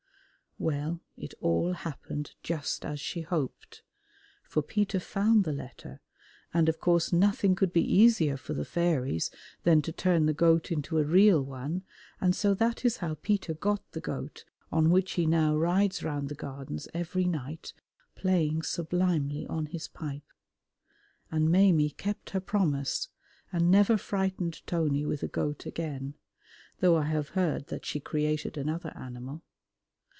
Well, 0.59 1.01
it 1.17 1.33
all 1.41 1.73
happened 1.73 2.35
just 2.43 2.85
as 2.85 2.99
she 2.99 3.21
hoped, 3.21 3.81
for 4.43 4.61
Peter 4.61 4.99
found 4.99 5.43
the 5.43 5.51
letter, 5.51 6.01
and 6.53 6.69
of 6.69 6.79
course 6.79 7.11
nothing 7.11 7.55
could 7.55 7.73
be 7.73 7.81
easier 7.81 8.37
for 8.37 8.53
the 8.53 8.63
fairies 8.63 9.31
than 9.63 9.81
to 9.81 9.91
turn 9.91 10.27
the 10.27 10.35
goat 10.35 10.71
into 10.71 10.99
a 10.99 11.03
real 11.03 11.41
one, 11.41 11.81
and 12.19 12.35
so 12.35 12.53
that 12.53 12.85
is 12.85 12.97
how 12.97 13.15
Peter 13.23 13.55
got 13.55 13.81
the 13.93 13.99
goat 13.99 14.45
on 14.71 14.91
which 14.91 15.13
he 15.13 15.25
now 15.25 15.57
rides 15.57 16.03
round 16.03 16.29
the 16.29 16.35
Gardens 16.35 16.87
every 16.93 17.25
night 17.25 17.73
playing 18.13 18.61
sublimely 18.61 19.47
on 19.47 19.65
his 19.65 19.87
pipe. 19.87 20.29
And 21.31 21.49
Maimie 21.49 21.89
kept 21.89 22.29
her 22.31 22.39
promise 22.39 23.09
and 23.51 23.71
never 23.71 23.97
frightened 23.97 24.61
Tony 24.67 25.07
with 25.07 25.23
a 25.23 25.27
goat 25.27 25.65
again, 25.65 26.13
though 26.81 26.97
I 26.97 27.05
have 27.05 27.29
heard 27.29 27.65
that 27.69 27.83
she 27.83 27.99
created 27.99 28.59
another 28.59 28.93
animal. 28.95 29.41